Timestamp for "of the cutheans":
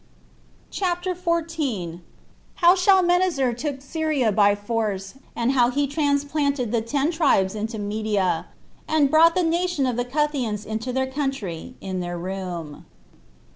9.85-10.65